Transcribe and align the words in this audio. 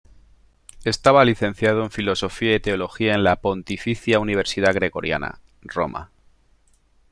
Estaba 0.83 1.23
licenciado 1.23 1.83
en 1.83 1.91
filosofía 1.91 2.55
y 2.55 2.59
teología 2.59 3.13
en 3.13 3.23
la 3.23 3.35
Pontificia 3.35 4.17
Universidad 4.19 4.73
Gregoriana, 4.73 5.41
Roma. 5.61 6.09